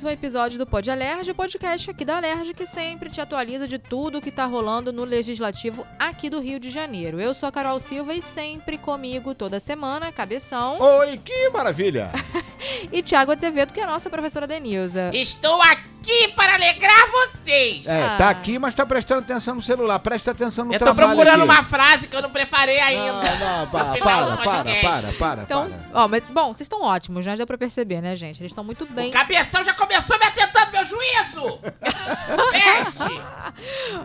[0.00, 3.78] Mais um episódio do Pod Alerge, podcast aqui da Alerge que sempre te atualiza de
[3.78, 7.20] tudo o que tá rolando no legislativo aqui do Rio de Janeiro.
[7.20, 10.78] Eu sou a Carol Silva e sempre comigo toda semana, Cabeção.
[10.80, 12.10] Oi, que maravilha!
[12.90, 15.10] e Tiago Azevedo, que é a nossa professora Denilza.
[15.12, 15.89] Estou aqui
[16.34, 17.86] para alegrar vocês!
[17.86, 18.16] É, tá ah.
[18.16, 19.98] tá aqui, mas tá prestando atenção no celular.
[19.98, 21.52] Presta atenção no eu trabalho Eu tô procurando aqui.
[21.52, 23.12] uma frase que eu não preparei ainda.
[23.12, 26.02] Não, não, para, para, para, para, para, então, para.
[26.04, 28.40] Ó, mas, bom, vocês estão ótimos, já deu pra perceber, né, gente?
[28.40, 29.10] Eles estão muito bem.
[29.10, 31.60] O cabeção já começou me atentando meu juízo!
[32.50, 33.22] Peste!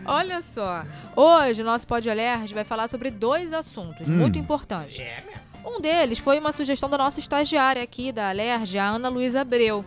[0.05, 0.83] Olha só.
[1.15, 4.13] Hoje, o nosso Pod Alert vai falar sobre dois assuntos hum.
[4.13, 4.99] muito importantes.
[4.99, 5.45] É, mesmo?
[5.65, 9.83] Um deles foi uma sugestão da nossa estagiária aqui da Alerj, a Ana Luísa Abreu.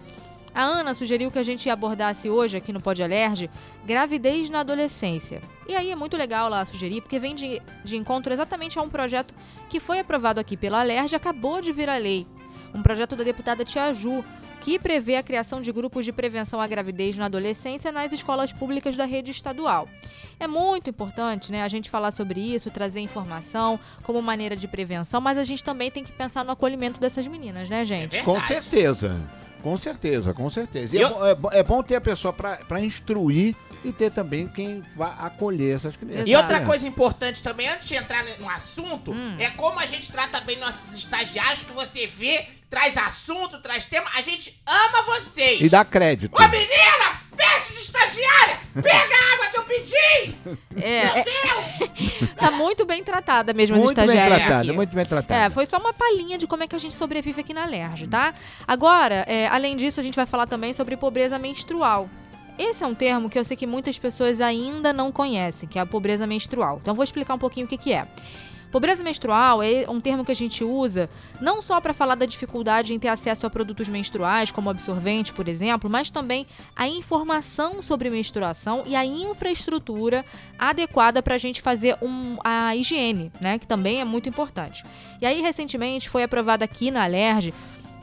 [0.59, 3.49] A Ana sugeriu que a gente abordasse hoje aqui no Pod Alerj
[3.87, 5.41] gravidez na adolescência.
[5.69, 8.89] E aí é muito legal ela sugerir, porque vem de, de encontro exatamente a um
[8.89, 9.33] projeto
[9.69, 12.27] que foi aprovado aqui pela Alerj e acabou de vir a lei.
[12.75, 14.25] Um projeto da deputada Tia Ju,
[14.61, 18.97] que prevê a criação de grupos de prevenção à gravidez na adolescência nas escolas públicas
[18.97, 19.89] da rede estadual.
[20.41, 25.21] É muito importante né, a gente falar sobre isso, trazer informação como maneira de prevenção,
[25.21, 28.17] mas a gente também tem que pensar no acolhimento dessas meninas, né, gente?
[28.17, 29.17] É com certeza.
[29.63, 30.97] Com certeza, com certeza.
[30.97, 31.27] E é eu...
[31.27, 35.75] é, bom, é, bom ter a pessoa para instruir e ter também quem vai acolher
[35.75, 36.29] essas crianças.
[36.29, 39.37] E outra coisa importante também, antes de entrar no assunto, hum.
[39.39, 44.11] é como a gente trata bem nossos estagiários, que você vê, traz assunto, traz tema,
[44.15, 45.61] a gente ama vocês.
[45.61, 46.35] E dá crédito.
[46.37, 50.59] Ô menina, peste de estagiária, pega a água que eu pedi.
[50.83, 51.25] É, Meu é.
[51.25, 52.31] Deus.
[52.37, 55.45] tá muito bem tratada mesmo muito as estagiárias bem tratada, Muito bem tratada.
[55.45, 58.07] É, foi só uma palhinha de como é que a gente sobrevive aqui na Lerge,
[58.07, 58.35] tá?
[58.67, 62.09] Agora, é, além disso, a gente vai falar também sobre pobreza menstrual.
[62.59, 65.83] Esse é um termo que eu sei que muitas pessoas ainda não conhecem, que é
[65.83, 66.79] a pobreza menstrual.
[66.83, 68.09] Então vou explicar um pouquinho o que, que é.
[68.71, 71.09] Pobreza menstrual é um termo que a gente usa
[71.41, 75.49] não só para falar da dificuldade em ter acesso a produtos menstruais, como absorvente, por
[75.49, 76.47] exemplo, mas também
[76.77, 80.25] a informação sobre menstruação e a infraestrutura
[80.59, 83.59] adequada para a gente fazer um, a higiene, né?
[83.59, 84.85] Que também é muito importante.
[85.21, 87.53] E aí, recentemente, foi aprovada aqui na Alerj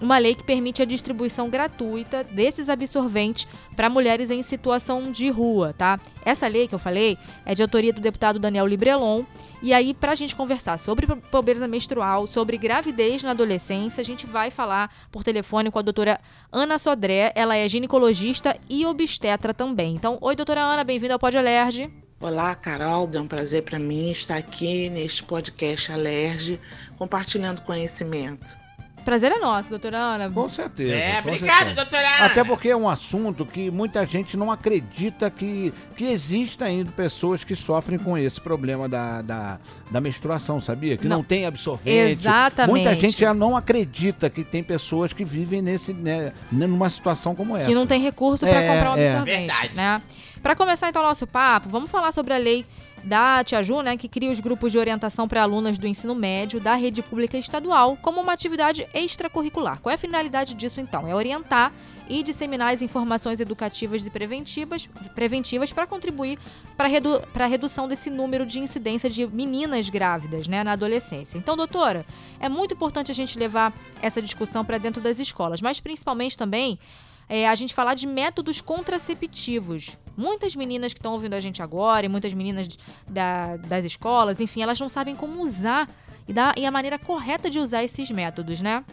[0.02, 5.74] uma lei que permite a distribuição gratuita desses absorventes para mulheres em situação de rua,
[5.78, 6.00] tá?
[6.24, 9.24] Essa lei que eu falei é de autoria do deputado Daniel Librelon.
[9.62, 14.26] E aí, para a gente conversar sobre pobreza menstrual, sobre gravidez na adolescência, a gente
[14.26, 16.20] vai falar por telefone com a doutora
[16.52, 17.32] Ana Sodré.
[17.36, 19.96] Ela é ginecologista e obstetra também.
[19.96, 21.92] Então, oi, doutora Ana, bem-vinda ao Pod Alerge.
[22.20, 23.10] Olá, Carol.
[23.14, 26.60] É um prazer para mim estar aqui neste podcast Alerge,
[26.98, 28.65] compartilhando conhecimento.
[29.06, 30.32] Prazer é nosso, doutora Ana.
[30.32, 30.96] Com certeza.
[30.96, 31.76] É, com obrigado, certeza.
[31.76, 32.26] doutora Ana.
[32.26, 37.44] Até porque é um assunto que muita gente não acredita que, que existe ainda pessoas
[37.44, 39.60] que sofrem com esse problema da, da,
[39.92, 40.98] da menstruação, sabia?
[40.98, 42.14] Que não, não tem absorvente.
[42.14, 42.72] Exatamente.
[42.72, 47.56] Muita gente já não acredita que tem pessoas que vivem nesse, né, numa situação como
[47.56, 47.68] essa.
[47.68, 49.12] Que não tem recurso para é, comprar um é.
[49.12, 49.38] absorvente.
[49.38, 49.76] Verdade.
[49.76, 50.02] Né?
[50.42, 52.66] Para começar então o nosso papo, vamos falar sobre a lei
[53.06, 56.60] da Tia Ju, né, que cria os grupos de orientação para alunas do ensino médio
[56.60, 59.80] da rede pública estadual como uma atividade extracurricular.
[59.80, 61.08] Qual é a finalidade disso então?
[61.08, 61.72] É orientar
[62.10, 66.40] e disseminar as informações educativas e preventivas, preventivas para contribuir
[66.76, 71.38] para redu a redução desse número de incidência de meninas grávidas né, na adolescência.
[71.38, 72.06] Então, doutora,
[72.40, 76.80] é muito importante a gente levar essa discussão para dentro das escolas, mas principalmente também
[77.28, 79.98] é, a gente falar de métodos contraceptivos.
[80.18, 82.68] Muitas meninas que estão ouvindo a gente agora, e muitas meninas
[83.08, 85.90] da, das escolas, enfim, elas não sabem como usar
[86.28, 88.84] e, da, e a maneira correta de usar esses métodos, né?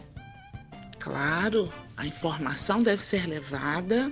[0.99, 4.11] Claro, a informação deve ser levada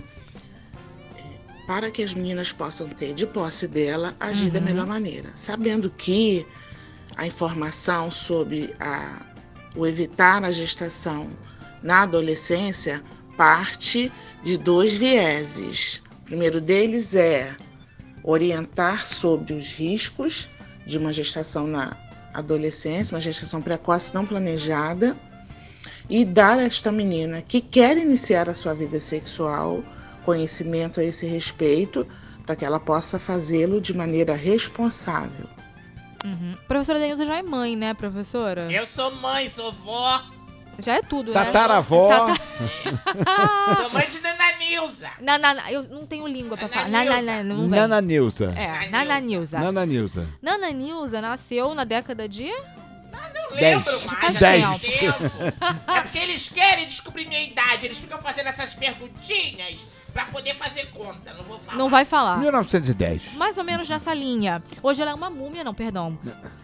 [1.18, 4.52] é, para que as meninas possam ter de posse dela agir uhum.
[4.52, 6.46] da melhor maneira, sabendo que
[7.16, 9.26] a informação sobre a,
[9.76, 11.30] o evitar a gestação
[11.84, 13.04] na adolescência
[13.38, 14.12] parte
[14.44, 16.02] de dois vieses.
[16.22, 17.56] O primeiro deles é
[18.24, 20.48] orientar sobre os riscos
[20.86, 21.96] de uma gestação na
[22.34, 25.18] adolescência, uma gestação precoce não planejada,
[26.10, 29.84] e dar a esta menina que quer iniciar a sua vida sexual
[30.26, 32.06] conhecimento a esse respeito,
[32.46, 35.48] para que ela possa fazê-lo de maneira responsável.
[36.24, 36.56] Uhum.
[36.68, 38.72] Professora Denilza já é mãe, né, professora?
[38.72, 40.22] Eu sou mãe, sou vó.
[40.80, 42.10] Já é tudo, Tataravó.
[42.28, 42.34] né?
[42.34, 43.76] Tataravó.
[43.82, 44.62] Sou mãe de Nananinha.
[44.82, 45.10] Nilza.
[45.20, 46.88] Nana, eu não tenho língua pra falar.
[46.90, 47.44] Nana Nana, Nilza.
[47.44, 47.80] não vem.
[47.80, 48.54] Nana Nilza.
[48.56, 49.58] É, Nana Nana Nilza.
[49.58, 49.60] Nilza.
[49.60, 50.28] Nana Nilza.
[50.42, 52.46] Nana Nilza nasceu na década de.
[52.50, 53.86] Não Dez.
[53.86, 54.20] lembro mais.
[54.22, 55.24] Faz já tem tempo.
[55.88, 57.86] É porque eles querem descobrir minha idade.
[57.86, 61.34] Eles ficam fazendo essas perguntinhas pra poder fazer conta.
[61.34, 61.78] Não vou falar.
[61.78, 62.38] Não vai falar.
[62.40, 63.34] 1910.
[63.34, 64.64] Mais ou menos nessa linha.
[64.82, 66.18] Hoje ela é uma múmia, não, perdão.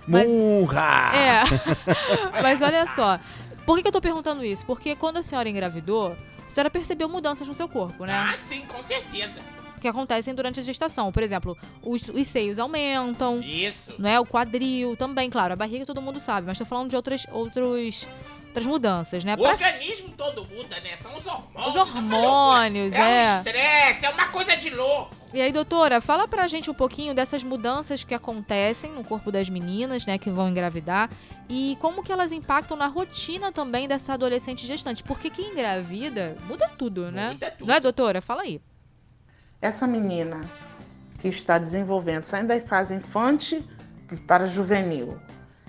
[0.07, 1.11] Mas- Munra!
[1.13, 1.43] É.
[2.41, 3.19] Mas olha só.
[3.67, 4.65] Por que, que eu tô perguntando isso?
[4.65, 6.15] Porque quando a senhora engravidou,
[6.47, 8.13] a senhora percebeu mudanças no seu corpo, né?
[8.13, 9.41] Ah, sim, com certeza.
[9.81, 11.11] Que acontecem durante a gestação.
[11.11, 13.93] Por exemplo, os, os seios aumentam, Isso.
[13.99, 14.19] né?
[14.21, 15.51] O quadril também, claro.
[15.51, 18.07] A barriga todo mundo sabe, mas tô falando de outras, outros,
[18.47, 19.33] outras mudanças, né?
[19.35, 20.95] O Pra- organismo todo muda, né?
[21.01, 21.67] São os hormônios.
[21.69, 22.97] Os é hormônios, é.
[22.97, 25.16] É um estresse, é uma coisa de louco.
[25.33, 29.49] E aí, doutora, fala pra gente um pouquinho dessas mudanças que acontecem no corpo das
[29.49, 31.09] meninas, né, que vão engravidar,
[31.49, 35.03] e como que elas impactam na rotina também dessa adolescente gestante.
[35.03, 37.31] Porque quem engravida muda tudo, né?
[37.31, 37.67] Muda tudo.
[37.67, 38.21] Não é, doutora?
[38.21, 38.61] Fala aí.
[39.61, 40.45] Essa menina
[41.19, 43.63] que está desenvolvendo, saindo da fase infante
[44.25, 45.19] para juvenil,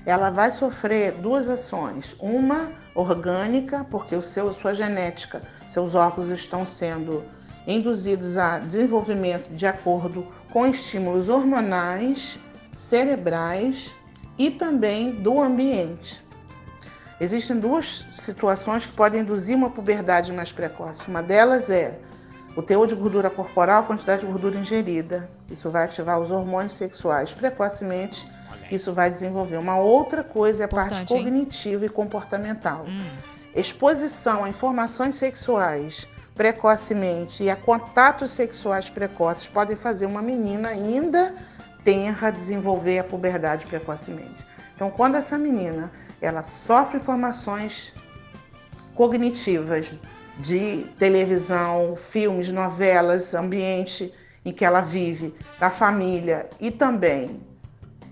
[0.06, 2.14] ela vai sofrer duas ações.
[2.20, 7.24] Uma orgânica, porque o seu, sua genética, seus órgãos estão sendo
[7.68, 12.38] induzidos a desenvolvimento de acordo com estímulos hormonais,
[12.72, 13.94] cerebrais
[14.38, 16.24] e também do ambiente.
[17.20, 21.06] Existem duas situações que podem induzir uma puberdade mais precoce.
[21.08, 21.98] Uma delas é
[22.56, 25.28] o teor de gordura corporal, a quantidade de gordura ingerida.
[25.50, 28.26] Isso vai ativar os hormônios sexuais precocemente.
[28.70, 29.58] Isso vai desenvolver.
[29.58, 31.24] Uma outra coisa é a parte Importante, hein?
[31.24, 32.84] cognitiva e comportamental.
[32.88, 33.04] Hum.
[33.54, 36.06] Exposição a informações sexuais
[36.38, 41.34] precocemente e a contatos sexuais precoces podem fazer uma menina ainda
[41.82, 44.46] tenra desenvolver a puberdade precocemente.
[44.74, 45.90] Então, quando essa menina
[46.22, 47.92] ela sofre informações
[48.94, 49.98] cognitivas
[50.38, 54.14] de televisão, filmes, novelas, ambiente
[54.44, 57.42] em que ela vive, da família e também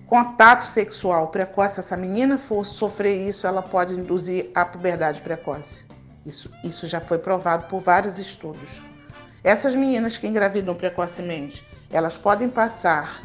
[0.07, 5.86] contato sexual precoce, essa menina for sofrer isso, ela pode induzir a puberdade precoce.
[6.27, 8.83] Isso, isso já foi provado por vários estudos.
[9.45, 13.23] Essas meninas que engravidam precocemente, elas podem passar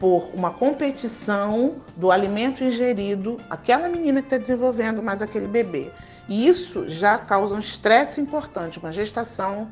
[0.00, 5.92] por uma competição do alimento ingerido, aquela menina que está desenvolvendo mais aquele bebê.
[6.26, 8.78] E isso já causa um estresse importante.
[8.78, 9.70] Uma gestação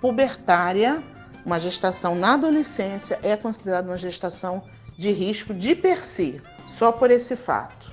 [0.00, 1.00] pubertária,
[1.46, 4.64] uma gestação na adolescência, é considerada uma gestação
[4.96, 7.92] de risco de per si, só por esse fato.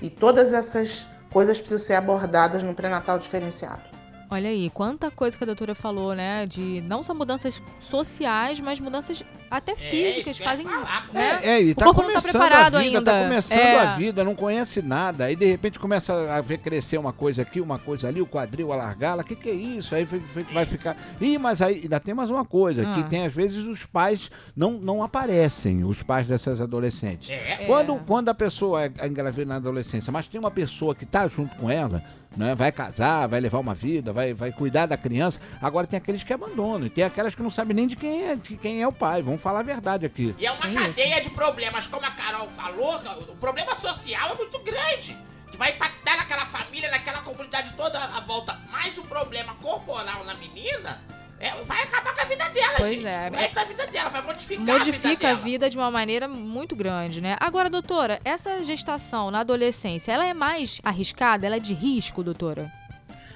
[0.00, 3.91] E todas essas coisas precisam ser abordadas no pré-natal diferenciado.
[4.32, 6.46] Olha aí, quanta coisa que a doutora falou, né?
[6.46, 10.38] De não só mudanças sociais, mas mudanças até físicas.
[10.38, 10.66] que eu ia fazem.
[11.12, 11.40] né?
[11.42, 13.12] É, e O tá corpo não tá começando preparado a vida, ainda.
[13.12, 13.78] tá começando É.
[13.80, 15.26] a vida, não conhece nada.
[15.26, 18.72] Aí de repente começa a ver crescer uma coisa aqui, uma coisa ali, o quadril
[18.72, 19.18] alargar.
[19.18, 19.94] O que, que é isso?
[19.94, 20.04] Aí
[20.50, 20.96] vai ficar.
[21.20, 22.94] Ih, mas aí ainda tem mais uma coisa, Ah.
[22.94, 27.28] que tem às vezes os pais não, não aparecem, os pais dessas adolescentes.
[27.28, 27.66] É.
[27.66, 31.54] Quando, quando a pessoa é engravida na adolescência, mas tem uma pessoa que tá junto
[31.56, 32.02] com ela,
[32.36, 35.40] né, vai casar, vai levar uma vida, vai, vai cuidar da criança.
[35.60, 38.36] Agora tem aqueles que abandonam, e tem aquelas que não sabem nem de quem é,
[38.36, 39.22] de quem é o pai.
[39.22, 40.34] Vamos falar a verdade aqui.
[40.38, 44.58] E é uma cadeia de problemas, como a Carol falou, o problema social é muito
[44.60, 45.16] grande.
[45.50, 48.58] Que vai impactar naquela família, naquela comunidade toda à volta.
[48.70, 51.02] Mas o problema corporal na menina
[51.42, 53.06] é, vai acabar com a vida dela, Pois gente.
[53.06, 53.30] é.
[53.30, 55.42] O resto da vida dela, vai modificar a vida Modifica a dela.
[55.44, 57.36] vida de uma maneira muito grande, né?
[57.40, 61.46] Agora, doutora, essa gestação na adolescência, ela é mais arriscada?
[61.46, 62.70] Ela é de risco, doutora?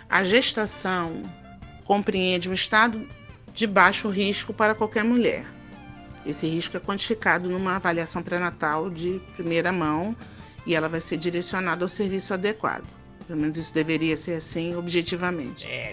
[0.09, 1.21] A gestação
[1.85, 3.09] compreende um estado
[3.53, 5.45] de baixo risco para qualquer mulher.
[6.25, 10.15] Esse risco é quantificado numa avaliação pré-natal de primeira mão
[10.67, 12.85] e ela vai ser direcionada ao serviço adequado.
[13.27, 15.67] Pelo menos isso deveria ser assim objetivamente.
[15.67, 15.93] É,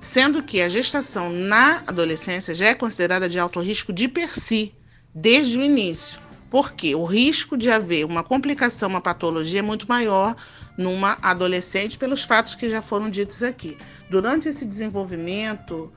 [0.00, 4.74] Sendo que a gestação na adolescência já é considerada de alto risco de per si,
[5.14, 6.20] desde o início.
[6.50, 10.34] Porque o risco de haver uma complicação, uma patologia é muito maior
[10.78, 13.76] numa adolescente pelos fatos que já foram ditos aqui.
[14.08, 15.92] Durante esse desenvolvimento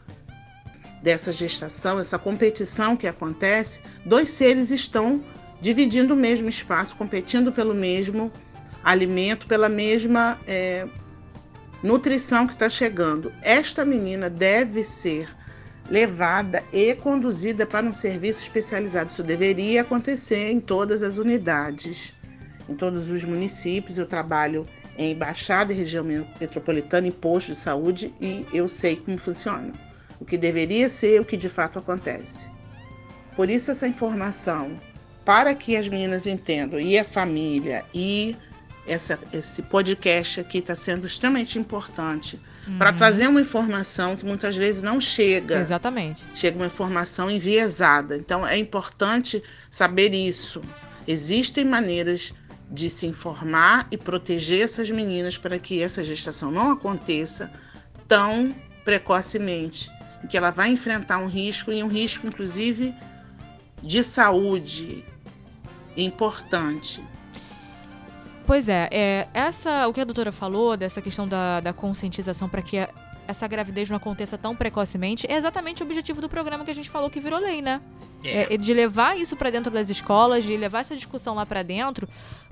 [1.01, 5.23] dessa gestação, essa competição que acontece, dois seres estão
[5.61, 8.31] dividindo o mesmo espaço, competindo pelo mesmo
[8.83, 10.87] alimento, pela mesma eh,
[11.83, 13.33] nutrição que está chegando.
[13.41, 15.27] Esta menina deve ser
[15.89, 19.09] levada e conduzida para um serviço especializado.
[19.09, 22.13] Isso deveria acontecer em todas as unidades,
[22.69, 23.97] em todos os municípios.
[23.97, 26.05] Eu trabalho em embaixada e região
[26.39, 29.73] metropolitana, em posto de saúde e eu sei como funciona.
[30.19, 32.49] O que deveria ser, o que de fato acontece.
[33.35, 34.77] Por isso essa informação,
[35.25, 38.35] para que as meninas entendam, e a família, e
[38.85, 42.39] essa, esse podcast aqui está sendo extremamente importante
[42.77, 45.59] para trazer uma informação que muitas vezes não chega.
[45.59, 46.25] Exatamente.
[46.33, 48.17] Chega uma informação enviesada.
[48.17, 50.61] Então é importante saber isso.
[51.07, 52.33] Existem maneiras
[52.71, 57.51] de se informar e proteger essas meninas para que essa gestação não aconteça
[58.07, 59.91] tão precocemente,
[60.23, 62.95] em que ela vai enfrentar um risco e um risco inclusive
[63.83, 65.03] de saúde
[65.97, 67.03] importante.
[68.51, 72.61] Pois é, é, essa, o que a doutora falou dessa questão da, da conscientização para
[72.61, 72.89] que a-
[73.31, 76.89] essa gravidez não aconteça tão precocemente é exatamente o objetivo do programa que a gente
[76.89, 77.81] falou que virou lei, né?
[78.23, 82.07] É, de levar isso para dentro das escolas, de levar essa discussão lá para dentro,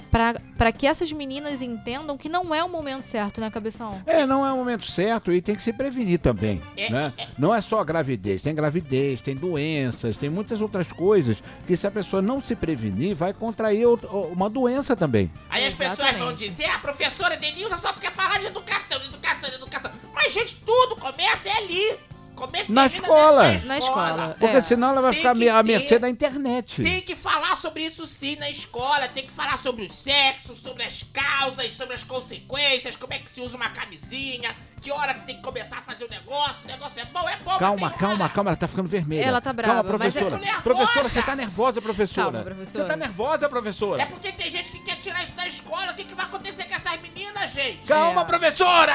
[0.10, 4.02] para que essas meninas entendam que não é o momento certo, né, cabeção?
[4.08, 7.14] É, não é o momento certo e tem que se prevenir também, É, né?
[7.38, 11.92] Não é só gravidez, tem gravidez, tem doenças, tem muitas outras coisas que se a
[11.92, 13.86] pessoa não se prevenir, vai contrair
[14.32, 15.32] uma doença também.
[15.52, 16.26] Aí as pessoas Exatamente.
[16.26, 19.89] vão dizer, a professora Denilza só fica falando de educação, de educação, de educação.
[20.22, 21.98] Mas, gente, tudo começa é ali.
[22.36, 23.52] Começa Na termina escola.
[23.52, 24.38] Na, Na escola.
[24.40, 24.62] Porque É.
[24.62, 26.82] senão ela vai Tem ficar à mercê da internet.
[26.82, 30.84] Tem que falar sobre isso sim na escola, tem que falar sobre o sexo, sobre
[30.84, 35.26] as causas, sobre as consequências, como é que se usa uma camisinha, que hora que
[35.26, 37.90] tem que começar a fazer o negócio, o negócio é bom, é bom, Calma, mas
[37.92, 38.34] tem calma, hora.
[38.34, 39.24] calma, ela tá ficando vermelha.
[39.24, 40.62] Ela tá brava, Calma, mas é professora.
[40.62, 42.32] professora, você tá nervosa, professora.
[42.32, 42.84] Calma, professora.
[42.84, 44.02] Você tá nervosa, professora.
[44.02, 46.64] É porque tem gente que quer tirar isso da escola, o que, que vai acontecer
[46.66, 47.86] com essas meninas, gente?
[47.88, 48.26] Calma, É.
[48.26, 48.94] professora!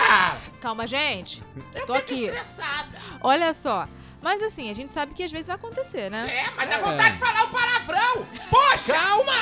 [0.61, 1.43] Calma, gente.
[1.75, 2.25] Eu Tô fico aqui.
[2.26, 2.99] estressada.
[3.21, 3.87] Olha só.
[4.25, 6.26] Mas assim, a gente sabe que às vezes vai acontecer, né?
[6.35, 8.26] É, mas dá vontade de falar um palavrão.
[8.49, 8.95] Poxa!
[8.95, 9.33] Calma!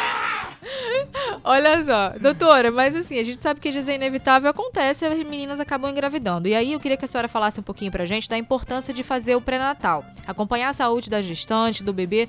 [1.45, 5.09] Olha só, doutora, mas assim, a gente sabe que às vezes é inevitável, acontece e
[5.09, 6.49] as meninas acabam engravidando.
[6.49, 9.05] E aí eu queria que a senhora falasse um pouquinho pra gente da importância de
[9.05, 10.05] fazer o pré-natal.
[10.27, 12.29] Acompanhar a saúde da gestante, do bebê,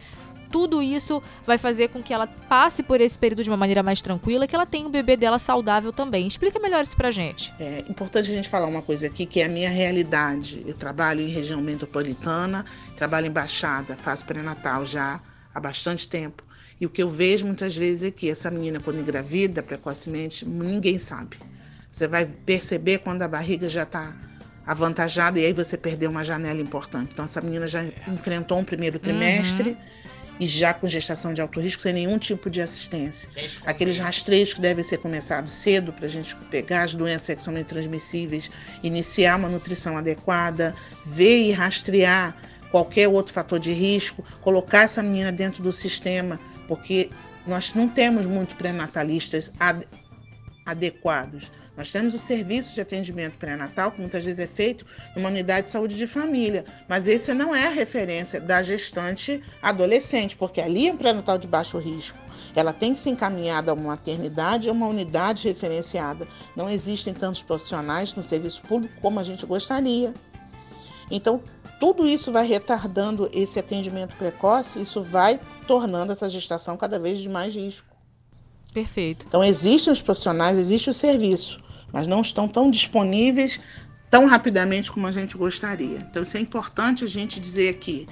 [0.53, 4.03] tudo isso vai fazer com que ela passe por esse período de uma maneira mais
[4.03, 6.27] tranquila, que ela tenha o bebê dela saudável também.
[6.27, 7.51] Explica melhor isso pra gente.
[7.59, 10.63] É importante a gente falar uma coisa aqui que é a minha realidade.
[10.67, 12.63] Eu trabalho em região metropolitana,
[12.95, 15.19] trabalho em Baixada, faço pré-natal já
[15.55, 16.43] há bastante tempo.
[16.79, 20.99] E o que eu vejo muitas vezes é que essa menina, quando engravida precocemente, ninguém
[20.99, 21.37] sabe.
[21.91, 24.15] Você vai perceber quando a barriga já está
[24.67, 27.09] avantajada e aí você perdeu uma janela importante.
[27.11, 29.75] Então, essa menina já enfrentou um primeiro trimestre
[30.39, 33.29] e já com gestação de alto risco, sem nenhum tipo de assistência.
[33.65, 38.49] Aqueles rastreios que devem ser começados cedo para a gente pegar as doenças sexualmente transmissíveis,
[38.81, 40.75] iniciar uma nutrição adequada,
[41.05, 42.35] ver e rastrear
[42.71, 47.09] qualquer outro fator de risco, colocar essa menina dentro do sistema, porque
[47.45, 49.87] nós não temos muito pré-natalistas ad-
[50.65, 51.51] adequados.
[51.75, 55.73] Nós temos o serviço de atendimento pré-natal, que muitas vezes é feito numa unidade de
[55.73, 60.93] saúde de família, mas esse não é a referência da gestante adolescente, porque ali é
[60.93, 62.19] um pré-natal de baixo risco.
[62.55, 66.27] Ela tem que ser encaminhada a uma maternidade ou uma unidade referenciada.
[66.55, 70.13] Não existem tantos profissionais no serviço público como a gente gostaria.
[71.09, 71.41] Então,
[71.79, 77.27] tudo isso vai retardando esse atendimento precoce, isso vai tornando essa gestação cada vez de
[77.27, 77.92] mais risco.
[78.73, 79.25] Perfeito.
[79.27, 81.61] Então, existem os profissionais, existe o serviço,
[81.91, 83.59] mas não estão tão disponíveis
[84.09, 85.97] tão rapidamente como a gente gostaria.
[85.97, 88.07] Então, isso é importante a gente dizer aqui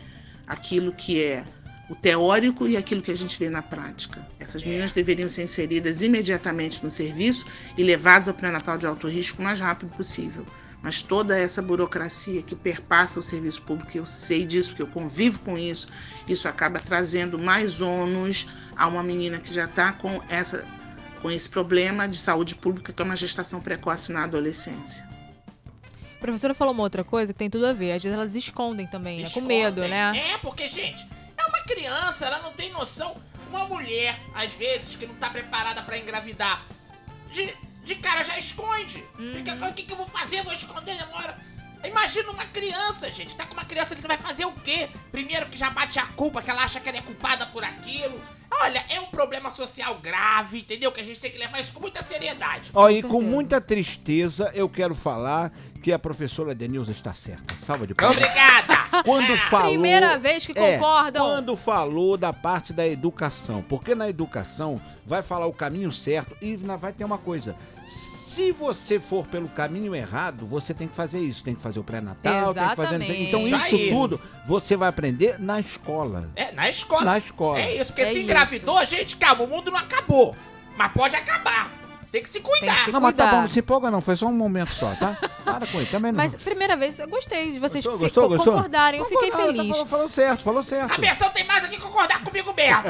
[0.47, 1.43] aquilo que é
[1.91, 4.25] o teórico e aquilo que a gente vê na prática.
[4.39, 7.45] Essas meninas deveriam ser inseridas imediatamente no serviço
[7.77, 10.45] e levadas ao pré-natal de alto risco o mais rápido possível.
[10.81, 15.39] Mas toda essa burocracia que perpassa o serviço público, eu sei disso, porque eu convivo
[15.41, 15.88] com isso,
[16.27, 20.65] isso acaba trazendo mais ônus a uma menina que já está com, essa,
[21.21, 25.07] com esse problema de saúde pública, que é uma gestação precoce na adolescência.
[26.17, 27.93] A professora falou uma outra coisa que tem tudo a ver.
[27.93, 29.29] Às vezes elas escondem também, né?
[29.29, 29.89] Com medo, Escondem.
[29.89, 30.17] né?
[30.33, 31.07] É, porque, gente,
[31.38, 33.15] é uma criança, ela não tem noção.
[33.50, 36.63] Uma mulher, às vezes, que não tá preparada pra engravidar,
[37.31, 39.03] de, de cara já esconde.
[39.33, 39.69] Fica, Uhum.
[39.69, 40.43] o que, que eu vou fazer?
[40.43, 41.39] Vou esconder demora.
[41.83, 43.35] Imagina uma criança, gente.
[43.35, 44.89] Tá com uma criança ali que vai fazer o quê?
[45.11, 48.19] Primeiro que já bate a culpa, que ela acha que ela é culpada por aquilo.
[48.53, 50.91] Olha, é um problema social grave, entendeu?
[50.91, 52.69] Que a gente tem que levar isso com muita seriedade.
[52.73, 57.55] Ó, e Com muita tristeza, eu quero falar que a professora Denilza está certa.
[57.55, 58.17] Salva de palmas.
[58.17, 59.03] Obrigada!
[59.05, 61.25] Quando Ah, falou, Primeira vez que É, concordam.
[61.25, 63.63] quando falou da parte da educação.
[63.63, 67.55] Porque na educação vai falar o caminho certo e vai ter uma coisa.
[68.31, 71.43] Se você for pelo caminho errado, você tem que fazer isso.
[71.43, 73.01] Tem que fazer o pré-natal, tem que fazer...
[73.27, 76.29] Então isso Isso tudo você vai aprender na escola.
[76.33, 77.03] É, na escola.
[77.03, 77.59] Na escola.
[77.59, 78.21] É isso, porque É se isso.
[78.21, 80.33] engravidou, gente, calma, o mundo não acabou.
[80.77, 81.69] Mas pode acabar.
[82.11, 82.75] Tem que se cuidar.
[82.75, 84.93] Que se Não, mas tá bom, não se empolga não, foi só um momento só,
[84.95, 85.15] tá?
[85.45, 86.17] Para com ele, também não.
[86.17, 88.53] Mas primeira vez, eu gostei de vocês Gostou, gostou, gostou?
[88.53, 89.71] concordarem, eu fiquei Concordar, tá feliz.
[89.77, 90.89] falando- falou certo, falou certo.
[90.89, 92.83] Cabeção tem mais aqui que concordar comigo mesmo.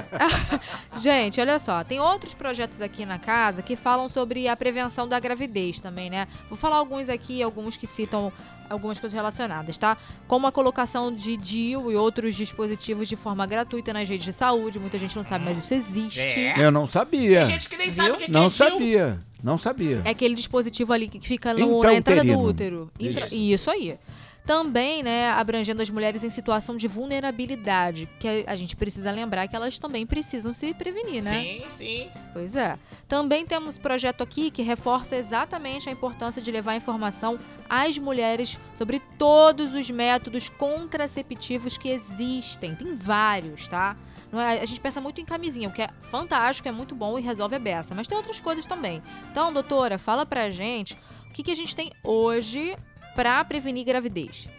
[0.98, 5.20] Gente, olha só, tem outros projetos aqui na casa que falam sobre a prevenção da
[5.20, 6.28] gravidez também, né?
[6.50, 8.32] Vou falar alguns aqui, alguns que citam
[8.72, 9.98] algumas coisas relacionadas, tá?
[10.28, 14.80] Como a colocação de DIU e outros dispositivos de forma gratuita nas redes de saúde.
[14.80, 16.20] Muita gente não sabe, mas isso existe.
[16.20, 16.56] É.
[16.58, 17.42] Eu não sabia.
[17.42, 17.96] Tem gente que nem Viu?
[18.04, 18.52] sabe o que, que Não é DIU.
[18.54, 20.02] sabia, não sabia.
[20.06, 22.92] É aquele dispositivo ali que fica no- na entrada do útero.
[23.00, 23.98] Intra- Isso aí.
[24.46, 29.56] Também, né, abrangendo as mulheres em situação de vulnerabilidade, que a, gente precisa lembrar que
[29.56, 31.42] elas também precisam se prevenir, né?
[31.42, 32.10] Sim, sim.
[32.34, 32.78] Pois é.
[33.08, 37.38] Também temos projeto aqui que reforça exatamente a importância de levar informação
[37.70, 42.76] às mulheres sobre todos os métodos contraceptivos que existem.
[42.76, 43.96] Tem vários, tá?
[44.34, 47.22] É- a gente pensa muito em camisinha, o que é fantástico, é muito bom e
[47.22, 47.94] resolve a beça.
[47.94, 49.04] Mas tem outras coisas também.
[49.32, 50.98] Então, doutora, fala pra gente
[51.30, 52.76] o que, que a gente tem hoje
[53.16, 54.50] pra prevenir gravidez.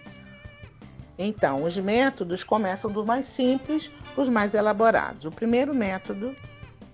[1.19, 5.25] Então, os métodos começam do mais simples para os mais elaborados.
[5.25, 6.35] O primeiro método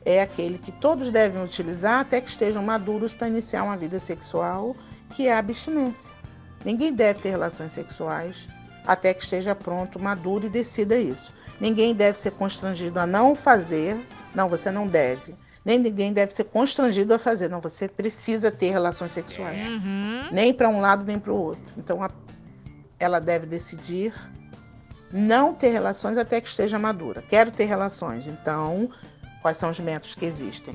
[0.04, 4.76] é aquele que todos devem utilizar até que estejam maduros para iniciar uma vida sexual,
[5.10, 6.14] que é a abstinência.
[6.64, 8.48] Ninguém deve ter relações sexuais
[8.86, 11.34] até que esteja pronto, maduro e decida isso.
[11.60, 13.98] Ninguém deve ser constrangido a não fazer,
[14.34, 15.34] não, você não deve.
[15.68, 20.30] Nem ninguém deve ser constrangido a fazer, não, você precisa ter relações sexuais Uhum.
[20.32, 21.62] nem para um lado nem para o outro.
[21.76, 22.10] Então a-
[22.98, 24.14] ela deve decidir
[25.12, 27.22] não ter relações até que esteja madura.
[27.28, 28.26] Quero ter relações.
[28.26, 28.88] Então,
[29.42, 30.74] quais são os métodos que existem?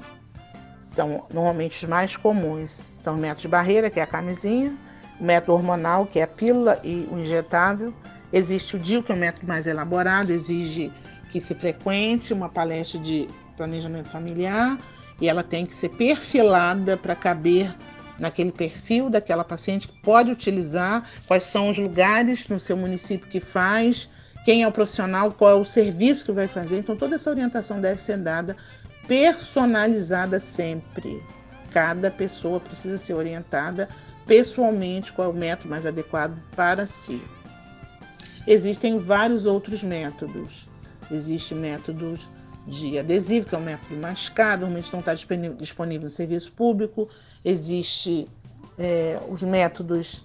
[0.79, 2.69] São normalmente os mais comuns.
[2.69, 4.77] São o método de barreira, que é a camisinha,
[5.19, 7.91] o método hormonal, que é a pílula e o injetável.
[8.31, 10.91] Existe o DIU, que é o método mais elaborado, exige
[11.31, 14.77] que se frequente uma palestra de planejamento familiar
[15.21, 17.73] e ela tem que ser perfilada para caber
[18.19, 23.39] naquele perfil daquela paciente que pode utilizar, quais são os lugares no seu município que
[23.39, 24.09] faz,
[24.45, 26.79] quem é o profissional, qual é o serviço que vai fazer.
[26.79, 28.55] Então, toda essa orientação deve ser dada
[29.07, 31.23] personalizada sempre.
[31.71, 33.89] Cada pessoa precisa ser orientada
[34.25, 37.21] pessoalmente qual é o método mais adequado para si.
[38.45, 40.67] Existem vários outros métodos.
[41.09, 42.21] Existe métodos
[42.65, 47.09] de adesivo, que é o método mais caro, normalmente não está disponível, no serviço público.
[47.43, 48.27] Existe
[48.77, 50.23] é, os métodos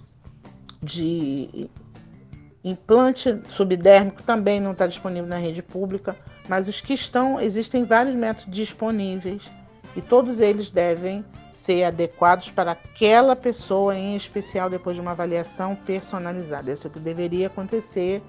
[0.82, 1.68] de
[2.62, 6.16] implante subdérmico, também não está disponível na rede pública,
[6.48, 9.50] mas os que estão, existem vários métodos disponíveis
[9.96, 15.74] e todos eles devem ser adequados para aquela pessoa em especial depois de uma avaliação
[15.74, 16.72] personalizada.
[16.72, 18.22] Isso é o que deveria acontecer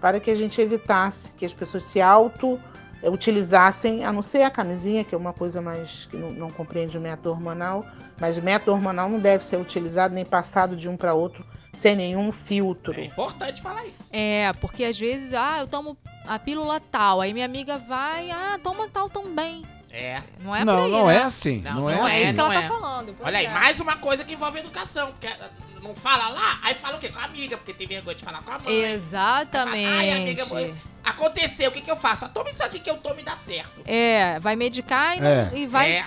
[0.00, 2.60] para que a gente evitasse que as pessoas se auto
[3.02, 6.96] utilizassem, a não ser a camisinha, que é uma coisa mais que não, não compreende
[6.96, 7.84] o método hormonal,
[8.20, 11.94] mas o método hormonal não deve ser utilizado nem passado de um para outro sem
[11.94, 12.98] nenhum filtro.
[12.98, 13.96] É importante falar isso.
[14.10, 18.58] É, porque às vezes, ah, eu tomo a pílula tal, aí minha amiga vai, ah,
[18.62, 19.62] toma tal também.
[19.90, 20.22] É.
[20.40, 21.16] Não é não, aí, não né?
[21.16, 21.60] é assim.
[21.62, 22.24] Não, Não, não é, Não é assim.
[22.24, 22.68] isso que ela não tá é.
[22.68, 23.16] falando.
[23.20, 23.50] Olha aí, é.
[23.50, 25.08] mais uma coisa que envolve educação.
[25.12, 25.50] Porque eh,
[25.82, 27.08] não fala lá, aí fala o quê?
[27.08, 28.74] Com a amiga, porque tem vergonha de falar com a mãe.
[28.92, 29.86] Exatamente.
[29.86, 30.74] Ai, amiga, mãe,
[31.06, 32.24] aconteceu, o que, que eu faço?
[32.24, 33.80] Ah, Toma isso aqui que eu tomo e dá certo.
[33.84, 35.50] É, vai medicar e, não- É.
[35.54, 36.06] e vai, É,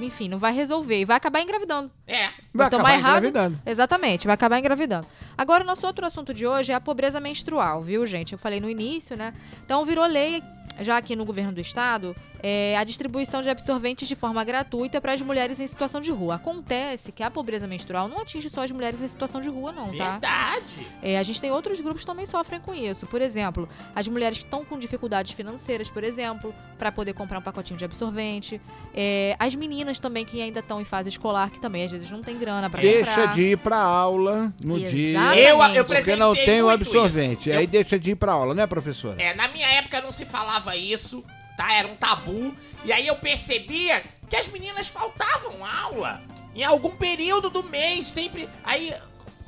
[0.00, 1.00] enfim, não vai resolver.
[1.00, 1.90] E vai acabar engravidando.
[2.06, 2.28] é.
[2.52, 3.16] Vai tomar acabar errado.
[3.26, 3.60] engravidando.
[3.66, 5.06] Exatamente, vai acabar engravidando.
[5.36, 8.32] Agora, o nosso outro assunto de hoje é a pobreza menstrual, viu, gente?
[8.32, 9.32] Eu falei no início, né?
[9.64, 10.42] Então, virou lei
[10.80, 15.12] já aqui no governo do estado, é, a distribuição de absorventes de forma gratuita para
[15.14, 16.34] as mulheres em situação de rua.
[16.34, 19.96] Acontece que a pobreza menstrual não atinge só as mulheres em situação de rua, não,
[19.96, 20.12] tá?
[20.12, 20.86] Verdade.
[21.02, 23.06] É, a gente tem outros grupos que também sofrem com isso.
[23.06, 27.42] Por exemplo, as mulheres que estão com dificuldades financeiras, por exemplo, para poder comprar um
[27.42, 28.60] pacotinho de absorvente.
[28.94, 32.22] É, as meninas também que ainda estão em fase escolar, que também às vezes não
[32.22, 33.34] tem grana para Deixa comprar.
[33.34, 34.88] de ir pra aula no dia.
[35.10, 35.40] Exatamente.
[35.40, 37.48] Eu, eu Porque Porque não tem o absorvente.
[37.48, 37.58] isso.
[37.58, 39.20] Aí Eu- deixa de ir pra aula, né, professora?
[39.22, 41.24] É, na minha época não se falava isso,
[41.56, 41.72] tá?
[41.74, 42.54] Era um tabu.
[42.84, 46.22] E aí eu percebia que as meninas faltavam aula.
[46.54, 48.48] Em algum período do mês, sempre.
[48.62, 48.94] Aí.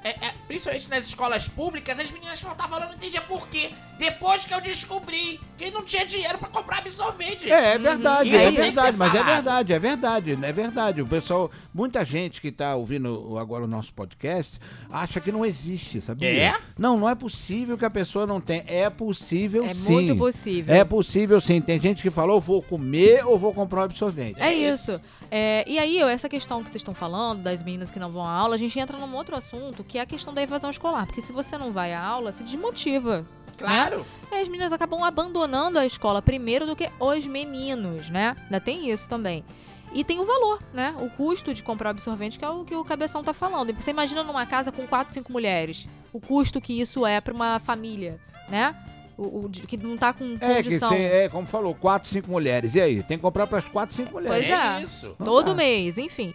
[0.02, 3.72] é, é, principalmente nas escolas públicas, as meninas faltavam aula, não entendia por quê.
[3.98, 7.50] Depois que eu descobri que não tinha dinheiro pra comprar absorvente.
[7.50, 11.02] É, é verdade, Isso é que verdade, mas é verdade, é verdade, é verdade.
[11.02, 16.00] O pessoal, muita gente que tá ouvindo agora o nosso podcast acha que não existe,
[16.00, 16.28] sabia?
[16.28, 16.58] É?
[16.78, 18.64] Não, não é possível que a pessoa não tenha.
[18.66, 19.92] É possível É sim.
[19.92, 20.74] muito possível.
[20.74, 21.60] É possível sim.
[21.60, 24.40] Tem gente que falou, vou comer ou vou comprar um absorvente.
[24.40, 25.00] É isso.
[25.30, 28.30] É, e aí, essa questão que vocês estão falando, das meninas que não vão à
[28.30, 31.06] aula, a gente entra num outro assunto, que é a questão da evasão escolar.
[31.06, 33.26] Porque se você não vai à aula, se desmotiva.
[33.56, 34.04] Claro.
[34.30, 38.36] E as meninas acabam abandonando a escola primeiro do que os meninos, né?
[38.44, 39.44] Ainda tem isso também.
[39.92, 40.94] E tem o valor, né?
[41.00, 43.72] O custo de comprar o absorvente, que é o que o Cabeção tá falando.
[43.74, 47.58] Você imagina numa casa com quatro, cinco mulheres, o custo que isso é para uma
[47.58, 48.74] família, né?
[49.16, 50.90] O, o de- que não tá com É, que condição.
[50.90, 52.74] tem, é, como falou, quatro, cinco mulheres.
[52.74, 53.02] E aí?
[53.02, 54.46] Tem que comprar para as quatro, cinco mulheres.
[54.46, 54.82] Pois é.
[54.82, 55.16] isso.
[55.24, 55.54] Todo Ah.
[55.54, 56.34] mês, enfim.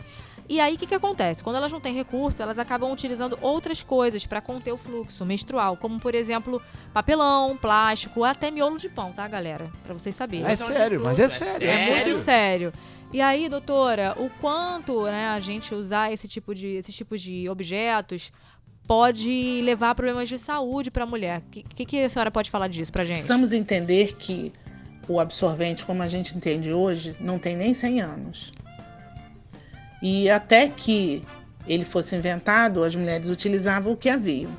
[0.51, 1.41] E aí, o que, que acontece?
[1.41, 5.77] Quando elas não têm recurso, elas acabam utilizando outras coisas para conter o fluxo menstrual,
[5.77, 6.61] como, por exemplo,
[6.93, 9.71] papelão, plástico, até miolo de pão, tá, galera?
[9.81, 10.45] Pra vocês saberem.
[10.45, 11.69] É de sério, mas é é sério.
[11.69, 12.05] É sério.
[12.05, 12.73] muito sério.
[13.13, 17.47] E aí, doutora, o quanto né, a gente usar esse tipo de, esses tipos de
[17.47, 18.33] objetos
[18.85, 21.39] pode levar a problemas de saúde para a mulher?
[21.39, 23.15] O que, que, que a senhora pode falar disso pra gente?
[23.15, 24.51] Precisamos entender que
[25.07, 28.51] o absorvente, como a gente entende hoje, não tem nem 100 anos.
[30.01, 31.23] E até que
[31.67, 34.51] ele fosse inventado, as mulheres utilizavam o que haviam.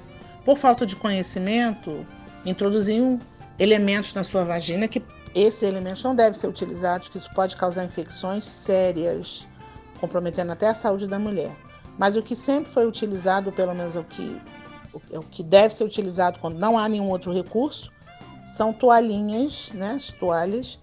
[0.44, 2.06] Por falta de conhecimento,
[2.44, 3.18] introduziam
[3.58, 5.02] elementos na sua vagina que
[5.34, 9.48] esses elementos não devem ser utilizados, que isso pode causar infecções sérias,
[10.00, 11.50] comprometendo até a saúde da mulher.
[11.98, 14.40] Mas o que sempre foi utilizado, pelo menos é o que,
[14.92, 17.90] o, o que deve ser utilizado quando não há nenhum outro recurso,
[18.46, 20.78] são toalhinhas, né, as toalhas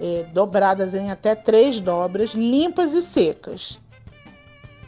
[0.00, 3.78] eh, dobradas em até três dobras, limpas e secas,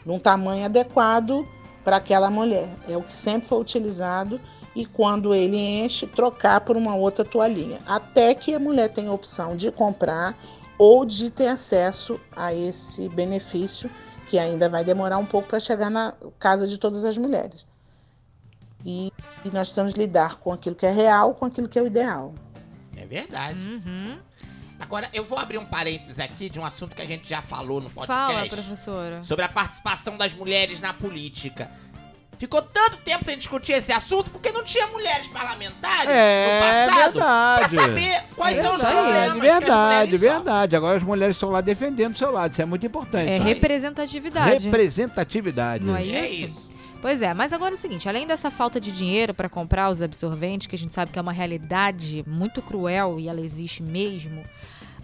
[0.05, 1.47] num tamanho adequado
[1.83, 2.75] para aquela mulher.
[2.87, 4.39] É o que sempre foi utilizado
[4.75, 9.13] e quando ele enche, trocar por uma outra toalhinha, até que a mulher tenha a
[9.13, 10.37] opção de comprar
[10.77, 13.89] ou de ter acesso a esse benefício
[14.27, 17.65] que ainda vai demorar um pouco para chegar na casa de todas as mulheres.
[18.85, 19.11] E,
[19.45, 22.33] e nós precisamos lidar com aquilo que é real, com aquilo que é o ideal.
[22.95, 23.59] É verdade.
[23.59, 24.17] Uhum.
[24.81, 27.79] Agora, eu vou abrir um parênteses aqui de um assunto que a gente já falou
[27.79, 28.07] no podcast.
[28.33, 29.23] Fala, professora.
[29.23, 31.69] sobre a participação das mulheres na política.
[32.39, 36.59] Ficou tanto tempo sem discutir esse assunto porque não tinha mulheres parlamentares É, no
[36.97, 37.75] passado pra verdade.
[37.75, 40.75] saber quais É são os isso problemas que as verdade, verdade.
[40.75, 42.51] Agora as mulheres estão lá defendendo o seu lado.
[42.53, 43.29] Isso é muito importante.
[43.29, 44.65] É isso representatividade.
[44.65, 45.83] Representatividade.
[45.83, 46.15] Não é sofrem.
[46.15, 46.70] É isso?
[47.01, 50.03] Pois é, mas agora é o seguinte, além dessa falta de dinheiro para comprar os
[50.03, 54.45] absorventes, que a gente sabe que é uma realidade muito cruel e ela existe mesmo,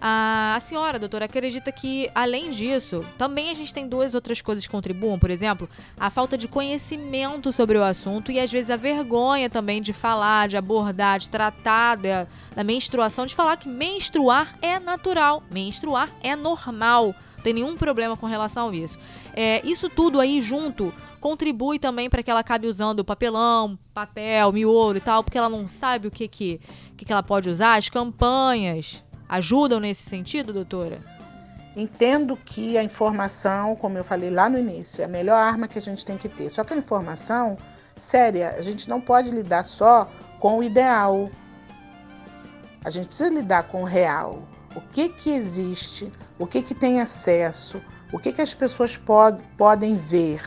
[0.00, 4.64] a, a senhora, doutora, acredita que, além disso, também a gente tem duas outras coisas
[4.64, 8.76] que contribuam, por exemplo, a falta de conhecimento sobre o assunto e às vezes a
[8.76, 14.56] vergonha também de falar, de abordar, de tratar da, da menstruação, de falar que menstruar
[14.62, 17.12] é natural, menstruar é normal.
[17.38, 18.98] Não tem nenhum problema com relação a isso.
[19.32, 24.96] É, isso tudo aí junto contribui também para que ela acabe usando papelão, papel, miolo
[24.96, 26.60] e tal, porque ela não sabe o que, que,
[26.96, 27.78] que, que ela pode usar.
[27.78, 30.98] As campanhas ajudam nesse sentido, doutora?
[31.76, 35.78] Entendo que a informação, como eu falei lá no início, é a melhor arma que
[35.78, 36.50] a gente tem que ter.
[36.50, 37.56] Só que a informação
[37.96, 41.30] séria, a gente não pode lidar só com o ideal.
[42.84, 44.42] A gente precisa lidar com o real.
[44.74, 46.12] O que que existe?
[46.38, 47.82] O que que tem acesso?
[48.12, 50.40] O que que as pessoas pod podem ver?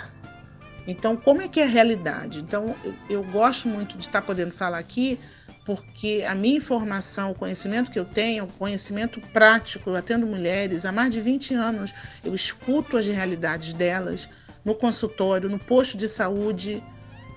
[0.88, 2.40] Então, como é que é a realidade?
[2.40, 5.20] Então, eu, eu gosto muito de estar podendo falar aqui,
[5.66, 10.86] porque a minha informação, o conhecimento que eu tenho, o conhecimento prático, eu atendo mulheres
[10.86, 14.28] há mais de 20 anos, eu escuto as realidades delas
[14.66, 16.84] no consultório, no posto de saúde,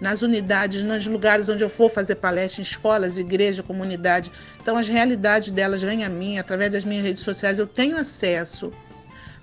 [0.00, 4.30] nas unidades, nos lugares onde eu for fazer palestra, em escolas, igreja, comunidade.
[4.61, 8.72] Então, as realidades delas vêm a mim, através das minhas redes sociais, eu tenho acesso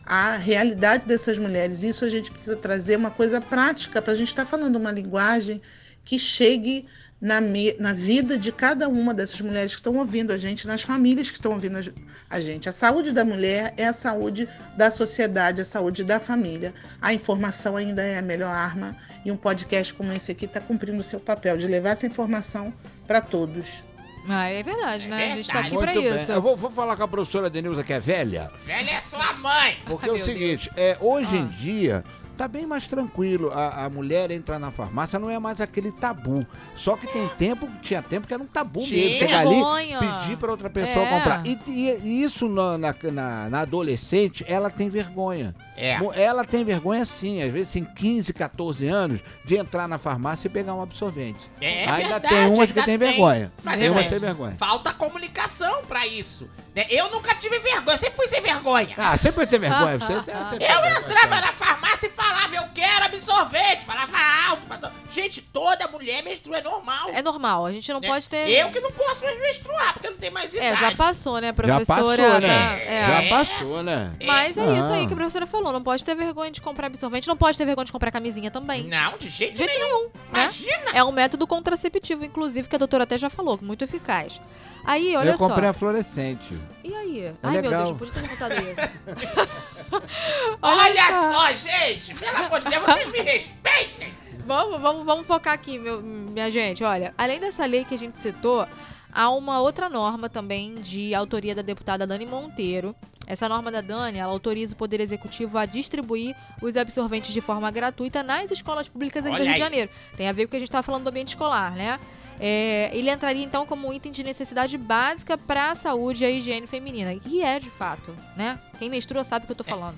[0.06, 1.84] à realidade dessas mulheres.
[1.84, 5.62] Isso a gente precisa trazer uma coisa prática para a gente estar falando uma linguagem
[6.04, 6.86] que chegue
[7.22, 10.82] na, me- na vida de cada uma dessas mulheres que estão ouvindo a gente, nas
[10.82, 11.94] famílias que estão ouvindo a ge-
[12.30, 12.68] a gente.
[12.68, 16.74] A saúde da mulher é a saúde da sociedade, a saúde da família.
[17.00, 20.98] A informação ainda é a melhor arma e um podcast como esse aqui está cumprindo
[20.98, 22.74] o seu papel de levar essa informação
[23.06, 23.84] para todos.
[24.28, 25.32] Ah, é verdade, É né?
[25.34, 26.16] A gente tá aqui pra Muito bem.
[26.16, 26.32] isso.
[26.32, 29.78] Eu vou, vou falar com a professora Denilza, que é velha, Velha é sua mãe.
[29.86, 31.58] porque Ai, é o seguinte, é, hoje em Ah.
[31.58, 32.04] dia
[32.42, 33.52] tá bem mais tranquilo.
[33.54, 36.46] A, a mulher entrar na farmácia não é mais aquele tabu.
[36.76, 39.06] Só que tem tempo, tinha tempo que era um tabu Tinha.
[39.06, 39.20] mesmo.
[39.20, 40.00] Chegar ali, Vergonha.
[40.00, 41.10] pedir pra outra pessoa É.
[41.10, 41.46] comprar.
[41.46, 45.56] E, e- isso na, na, na- adolescente, ela tem vergonha.
[45.78, 45.98] É.
[46.16, 50.52] Ela tem vergonha sim, às vezes tem 15, 14 anos, de entrar na farmácia e
[50.52, 51.40] pegar um absorvente.
[51.60, 52.98] É ainda verdade, tem umas que tem tem.
[52.98, 53.52] vergonha.
[53.64, 54.56] Mas tem é umas que tem vergonha.
[54.58, 56.50] Falta comunicação pra isso.
[56.76, 56.86] né?
[56.90, 58.94] Eu nunca tive vergonha, sempre fui sem vergonha.
[58.98, 59.98] Ah, sempre tem vergonha.
[60.02, 63.86] Você, você, você tem Eu vergonha, entrava na farmácia e falava, eu quero absorvente.
[63.86, 64.18] Falava
[64.50, 64.62] alto.
[64.80, 67.10] to- Gente, toda mulher menstrua, é normal.
[67.10, 68.08] É normal, a gente não né?
[68.08, 68.50] pode ter.
[68.50, 70.68] Eu que não posso mais menstruar, porque eu não tenho mais idade.
[70.68, 72.24] É, já passou, né, Já professora?
[72.24, 72.40] passou, tá?
[72.40, 72.84] né?
[72.86, 73.08] É.
[73.30, 74.14] Já passou, né?
[74.26, 75.08] Mas é isso aí Ah.
[75.08, 75.74] que a professora falou.
[75.74, 78.88] Não pode ter vergonha de comprar absorvente, não pode ter vergonha de comprar camisinha também.
[78.88, 79.98] Não, de jeito, De jeito nenhum.
[79.98, 80.44] nenhum, né?
[80.44, 80.86] Imagina.
[80.94, 84.40] É um método contraceptivo, inclusive, que a doutora até já falou, muito eficaz.
[84.86, 85.70] Aí, olha eu comprei só.
[85.70, 86.58] a fluorescente.
[86.84, 87.32] E aí?
[87.44, 87.84] Ai, meu legal.
[87.84, 89.62] Deus, não podia ter perguntado isso.
[90.62, 92.16] Olha só, gente!
[92.22, 94.14] Pelo amor de Deus, vocês me respeitem!
[94.46, 96.84] Vamos, vamos, vamos focar aqui, meu- minha gente.
[96.84, 98.68] Olha, além dessa lei que a gente citou,
[99.14, 102.96] há uma outra norma também de autoria da deputada Dani Monteiro.
[103.28, 107.70] Essa norma da Dani, ela autoriza o Poder Executivo a distribuir os absorventes de forma
[107.72, 109.60] gratuita nas escolas públicas aqui do Rio de.
[109.60, 109.90] Janeiro.
[110.18, 112.00] Tem a ver com o que a gente estava falando do ambiente escolar, né?
[112.40, 116.32] É, ele entraria então como um item de necessidade básica para a saúde e a
[116.32, 117.14] higiene feminina.
[117.26, 118.60] E é de fato, né?
[118.80, 119.98] Quem menstrua sabe o que eu tô falando.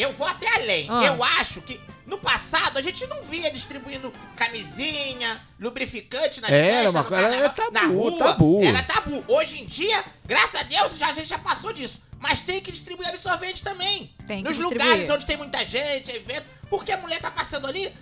[0.00, 0.86] Eu vou até além.
[0.88, 1.04] Ah.
[1.04, 6.90] Eu acho que no passado a gente não via distribuindo camisinha, lubrificante nas Era festas,
[6.94, 8.18] uma no carnaval, era tabu, na rua.
[8.18, 8.62] tabu.
[8.64, 9.24] Era tabu.
[9.28, 12.00] Hoje em dia, graças a Deus, já, a gente já passou disso.
[12.18, 14.14] Mas tem que distribuir absorvente também.
[14.26, 14.86] Tem que Nos distribuir.
[14.86, 16.44] lugares onde tem muita gente, evento.
[16.70, 17.92] Porque a mulher tá passando ali,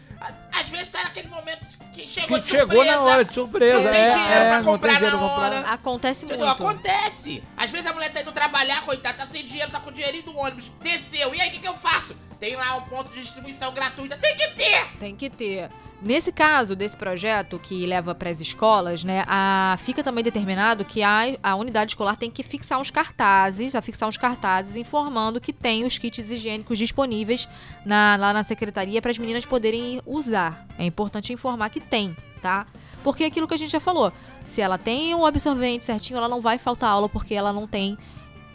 [0.53, 2.97] às vezes tá naquele momento que chegou Que de chegou surpresa.
[2.97, 3.81] na hora de surpresa.
[3.83, 5.45] Não tem é, dinheiro é, pra comprar dinheiro na comprar.
[5.47, 5.61] hora.
[5.61, 6.47] Acontece Entendeu?
[6.47, 6.63] muito.
[6.63, 7.43] Acontece.
[7.57, 10.25] Às vezes a mulher tá indo trabalhar, coitada, tá sem dinheiro, tá com o dinheirinho
[10.25, 11.35] do ônibus, desceu.
[11.35, 12.15] E aí, o que, que eu faço?
[12.39, 14.17] Tem lá um ponto de distribuição gratuita.
[14.19, 14.87] Tem que ter!
[15.01, 15.71] Tem que ter.
[16.01, 21.03] Nesse caso desse projeto que leva para as escolas, né, a, fica também determinado que
[21.03, 25.53] a, a unidade escolar tem que fixar uns cartazes, a fixar uns cartazes informando que
[25.53, 27.49] tem os kits higiênicos disponíveis
[27.85, 30.65] na- lá na secretaria para as meninas poderem usar.
[30.79, 32.65] É importante informar que tem, tá?
[33.03, 34.13] Porque é aquilo que a gente já falou,
[34.45, 37.99] se ela tem o absorvente certinho, ela não vai faltar aula porque ela não tem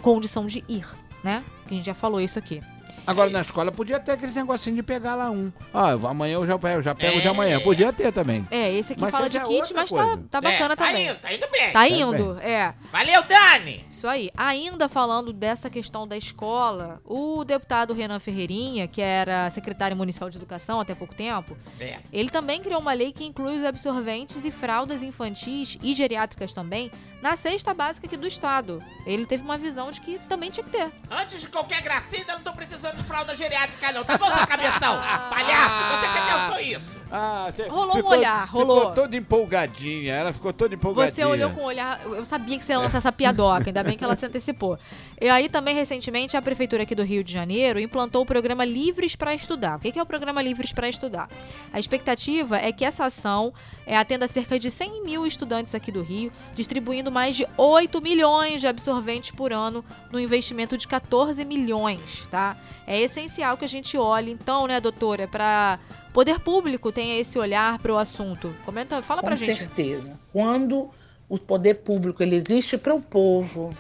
[0.02, 0.88] condição de ir,
[1.22, 1.44] né?
[1.68, 2.62] Que a gente já falou isso aqui.
[3.06, 5.52] Agora na escola podia ter aqueles negocinho de pegar lá um.
[5.74, 7.30] Ah, amanhã eu já pego, já pego de É.
[7.30, 7.60] amanhã.
[7.60, 8.48] Podia ter também.
[8.50, 10.24] É, esse aqui Mas fala de é kit, mas tá, coisa.
[10.32, 11.08] tá bacana É, tá também.
[11.08, 11.72] indo, tá indo bem.
[11.72, 12.74] Tá indo, é.
[12.92, 13.86] Valeu, Dani!
[14.04, 14.30] Isso aí.
[14.36, 20.36] Ainda falando dessa questão da escola, o deputado Renan Ferreirinha, que era secretário municipal de
[20.36, 22.00] educação até pouco tempo, É.
[22.12, 26.92] ele também criou uma lei que inclui os absorventes e fraldas infantis e geriátricas também
[27.22, 28.84] na cesta básica aqui do estado.
[29.06, 30.92] Ele teve uma visão de que também tinha que ter.
[31.10, 34.04] Antes de qualquer gracinha, eu não tô precisando de fralda geriátrica, não.
[34.04, 34.98] Tá bom, seu cabeção?
[35.32, 36.28] Palhaço, você que
[36.60, 37.04] pensou isso?
[37.16, 38.80] Ah, Rolou um olhar, rolou.
[38.80, 40.16] Ficou toda empolgadinha.
[40.16, 41.14] Ela ficou toda empolgadinha.
[41.14, 42.02] Você olhou com o olhar.
[42.06, 44.78] Eu sabia que você ia lançar essa piadoca, ainda bem que ela se antecipou.
[45.20, 49.16] E aí também, recentemente, a Prefeitura aqui do Rio de Janeiro implantou o programa Livres
[49.16, 49.78] para Estudar.
[49.78, 51.30] O que é o programa Livres para Estudar?
[51.72, 53.54] A expectativa é que essa ação
[53.86, 58.62] é, atenda cerca de 100 mil estudantes aqui do Rio, distribuindo mais de 8 milhões
[58.62, 62.58] de absorventes por ano no investimento de 14 milhões, tá?
[62.86, 65.80] É essencial que a gente olhe, então, né, doutora, para
[66.14, 68.56] poder público tenha esse olhar para o assunto.
[68.66, 69.58] Comenta, fala Com pra gente.
[69.58, 70.20] certeza.
[70.32, 70.90] Quando
[71.34, 73.74] o poder público ele existe para o povo,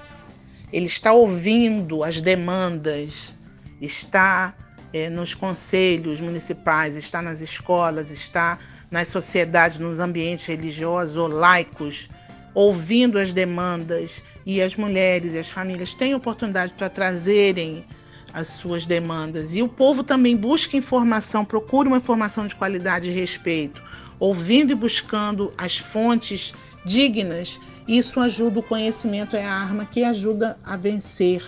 [0.71, 3.31] ele está ouvindo as demandas,
[3.79, 4.55] está
[4.91, 8.57] eh, nos conselhos municipais, está nas escolas, está
[8.89, 12.09] nas sociedades, nos ambientes religiosos ou laicos,
[12.55, 17.85] ouvindo as demandas e as mulheres e as famílias têm oportunidade para trazerem
[18.33, 19.53] as suas demandas.
[19.53, 23.79] E o povo também busca informação, procura uma informação de qualidade e respeito,
[24.19, 26.51] ouvindo e buscando as fontes
[26.85, 27.59] dignas.
[27.87, 31.43] Isso ajuda, o conhecimento é a arma que ajuda a vencer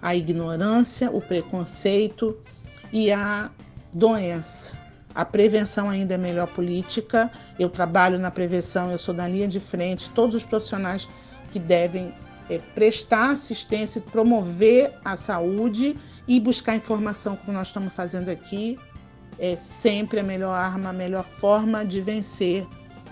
[0.00, 2.36] a ignorância, o preconceito
[2.92, 3.50] e a
[3.92, 4.72] doença.
[5.14, 7.30] A prevenção ainda é melhor política.
[7.58, 10.10] Eu trabalho na prevenção, eu sou da linha de frente.
[10.10, 11.08] Todos os profissionais
[11.50, 12.14] que devem
[12.48, 15.96] eh, prestar assistência, promover a saúde
[16.28, 18.78] e buscar informação, como nós estamos fazendo aqui,
[19.38, 22.66] é sempre a melhor arma, a melhor forma de vencer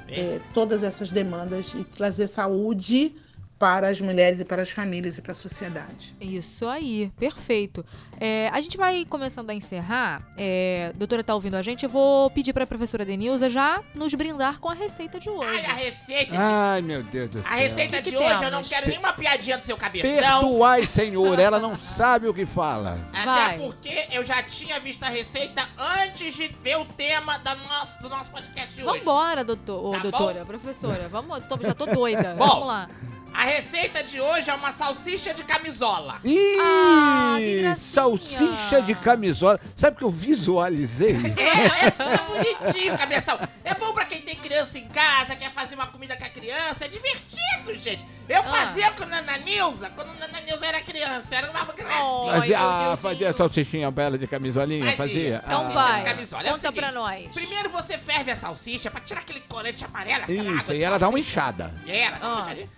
[0.09, 3.15] eh, todas essas demandas e trazer saúde
[3.59, 6.15] para as mulheres e para as famílias e para a sociedade.
[6.21, 7.85] Isso aí, perfeito.
[8.21, 10.23] É, a gente vai começando a encerrar.
[10.37, 11.83] É, a doutora tá ouvindo a gente?
[11.85, 15.65] Eu vou pedir para a professora Denilza já nos brindar com a receita de hoje.
[15.65, 16.37] Ai, a receita de...
[16.37, 17.51] Ai, meu Deus do céu.
[17.53, 18.69] A receita que de que hoje, eu não temos?
[18.69, 20.11] quero nenhuma piadinha do seu cabeção.
[20.41, 21.39] Perdoai, Senhor.
[21.39, 22.99] Ela não sabe o que fala.
[23.13, 23.59] Até Vai.
[23.59, 25.67] porque eu já tinha visto a receita
[26.03, 28.99] antes de ver o tema da nosso, do nosso podcast de hoje.
[28.99, 31.09] Vambora, doutor, Tá doutora, professora.
[31.09, 32.35] Vamos, tô- já tô doida.
[32.37, 32.47] Bom.
[32.47, 32.89] Vamos lá.
[33.39, 36.19] A receita de hoje é uma salsicha de camisola.
[36.25, 37.77] Ih, Ah, que gracinha.
[37.77, 39.61] salsicha de camisola.
[39.77, 41.15] Sabe o que eu visualizei?
[41.37, 42.19] É, é, é
[42.63, 43.39] bonitinho, cabeção.
[43.63, 46.87] É bom pra quem tem criança em casa, quer fazer uma comida com a criança.
[46.87, 48.07] É divertido, gente.
[48.29, 51.35] Eu fazia com a Nana Nilza, quando a Nana Nilza era criança.
[51.35, 52.03] Era uma gracinha.
[52.05, 54.97] Oh, Fazia, meu ah, fazia salsichinha bela de camisolinha?
[54.97, 55.41] Fazia.
[55.41, 55.43] Fazia?
[55.45, 56.01] Então Salsicha vai.
[56.03, 56.43] de camisola.
[56.43, 57.27] É Conta seguinte, pra nós.
[57.35, 60.83] Primeiro você ferve a salsicha pra tirar aquele corante amarelo, aquela Isso, água e de
[60.85, 61.31] ela dá uma salsicha.
[61.41, 61.75] inchada.
[61.87, 62.43] Era, dá uma Ah.
[62.43, 62.71] inchadinha.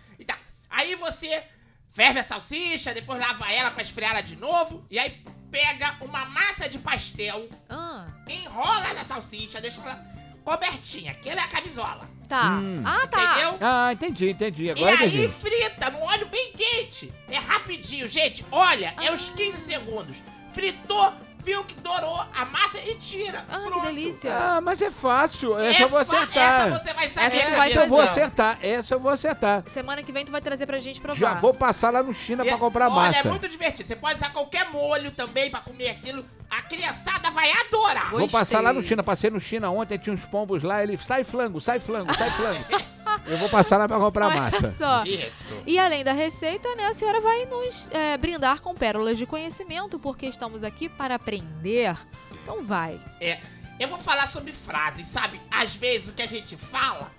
[0.70, 1.42] Aí você
[1.90, 5.10] ferve a salsicha, depois lava ela pra esfriar ela de novo, e aí
[5.50, 10.04] pega uma massa de pastel, Ah, enrola na salsicha, deixa ela
[10.44, 12.08] cobertinha, que ela é a camisola.
[12.28, 12.58] tá.
[12.58, 12.82] Hum.
[12.84, 13.32] Ah, tá.
[13.32, 13.58] Entendeu?
[13.60, 14.64] Ah, entendi, entendi.
[14.64, 15.28] E Agora aí entendi.
[15.28, 17.12] frita no óleo bem quente.
[17.28, 18.44] É rapidinho, gente.
[18.50, 20.22] Olha, é uns 15 segundos.
[20.52, 21.12] fritou,
[21.44, 23.44] viu que dourou a massa e tira.
[23.48, 23.86] Ah, que Pronto.
[23.86, 24.30] delícia.
[24.34, 25.58] Ah, mas é fácil.
[25.58, 26.68] Essa É eu vou acertar.
[26.68, 27.26] Essa você vai saber.
[27.36, 28.58] Essa vai Essa eu vou acertar.
[28.62, 29.62] Essa eu vou acertar.
[29.66, 31.18] Semana que vem tu vai trazer pra gente provar.
[31.18, 33.18] Já vou passar lá no China E- pra comprar Olha, massa.
[33.20, 33.88] é muito divertido.
[33.88, 36.24] Você pode usar qualquer molho também pra comer aquilo.
[36.50, 38.10] A criançada vai adorar.
[38.10, 38.18] Gostei.
[38.20, 39.02] Vou passar lá no China.
[39.02, 40.82] Passei no China ontem, tinha uns pombos lá.
[40.82, 42.64] Ele sai flango, sai flango, sai flango.
[43.28, 44.72] eu vou passar lá pra comprar Olha massa.
[44.72, 45.04] só.
[45.04, 45.52] Isso.
[45.66, 49.98] E além da receita, né, a senhora vai nos é, brindar com pérolas de conhecimento,
[49.98, 51.96] porque estamos aqui para aprender.
[52.42, 53.00] Então vai.
[53.20, 53.38] É,
[53.78, 55.40] eu vou falar sobre frases, sabe?
[55.50, 57.10] Às vezes o que a gente fala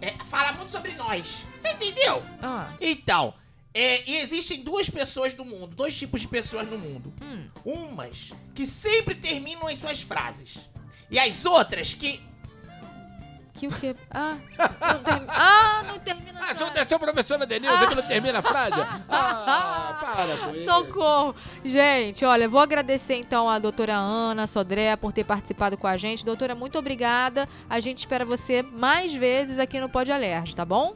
[0.00, 1.44] é, fala muito sobre nós.
[1.60, 2.22] Você entendeu?
[2.42, 3.34] Ah, Então,
[3.74, 7.12] é, e existem duas pessoas no mundo, dois tipos de pessoas no mundo.
[7.22, 7.48] hum.
[7.64, 10.58] Umas que sempre terminam as suas frases.
[11.10, 12.20] E as outras que.
[13.56, 13.96] Que o quê?
[14.10, 14.36] Ah,
[14.80, 15.32] não termina.
[15.32, 16.40] Ah, não termina.
[16.42, 16.88] Ah, a seu, frase.
[16.88, 18.86] seu professor Adenildo, que não termina a frase?
[19.08, 20.64] Ah, para com isso.
[20.66, 21.34] Socorro!
[21.64, 26.24] Gente, olha, vou agradecer então a doutora Ana Sodré por ter participado com a gente.
[26.24, 27.48] Doutora, muito obrigada.
[27.68, 30.94] A gente espera você mais vezes aqui no Pode Alerj, tá bom?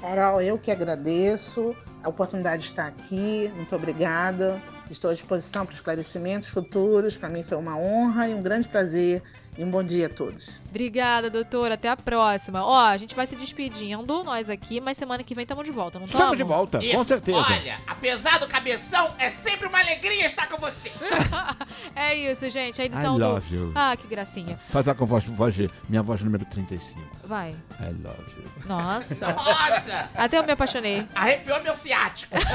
[0.00, 3.50] Carol, eu que agradeço a oportunidade de estar aqui.
[3.56, 4.60] Muito obrigada.
[4.90, 7.16] Estou à disposição para esclarecimentos futuros.
[7.16, 9.22] Para mim foi uma honra e um grande prazer.
[9.58, 10.60] E um bom dia a todos.
[10.68, 11.74] Obrigada, doutora.
[11.74, 12.62] Até a próxima.
[12.62, 15.98] Ó, a gente vai se despedindo, nós aqui, mas semana que vem estamos de volta,
[15.98, 16.50] não Estamos de tamo?
[16.54, 17.04] volta, com Isso.
[17.06, 17.38] certeza.
[17.38, 20.92] Olha, apesar do cabeção, é sempre uma alegria estar com você.
[21.94, 22.78] É isso, gente.
[22.80, 23.20] A I edição do.
[23.26, 23.72] love you.
[23.74, 24.58] Ah, que gracinha.
[24.68, 27.00] Faz lá com voz, voz de, minha voz número 35.
[27.24, 27.52] Vai.
[27.80, 28.44] I love you.
[28.66, 29.26] Nossa.
[29.32, 31.06] Nossa, Até eu me apaixonei.
[31.14, 32.36] arrepiou meu ciático.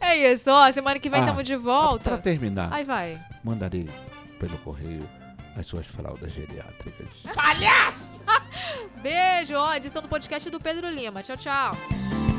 [0.00, 0.70] É isso, ó.
[0.72, 2.18] Semana que vem Ah, estamos de Pra volta.
[2.18, 3.20] terminar, Aí vai.
[3.42, 3.88] mandarei
[4.38, 5.08] pelo correio
[5.56, 7.08] as suas fraldas geriátricas.
[7.34, 8.18] Palhaço!
[9.02, 9.74] Beijo, ó.
[9.74, 11.22] Edição do podcast do Pedro Lima.
[11.22, 12.31] Tchau, tchau.